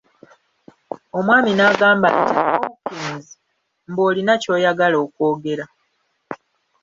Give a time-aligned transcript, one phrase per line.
[1.17, 3.25] Omwami n'agamba nti "Hawkins
[3.89, 5.65] mbu olina ky'oyagala okwogera.